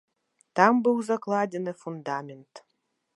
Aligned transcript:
Там 0.59 0.79
быў 0.87 0.97
закладзены 1.09 1.71
фундамент. 1.83 2.53